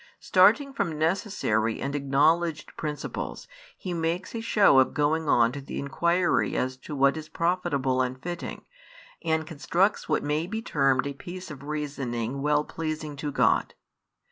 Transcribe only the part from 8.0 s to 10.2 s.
and fitting, and constructs